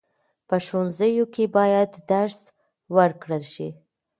په 0.47 0.55
ښوونځیو 0.65 1.25
کې 1.33 1.43
باید 1.57 1.91
درس 2.11 2.39
ورکړل 2.95 3.43
شي. 3.53 3.69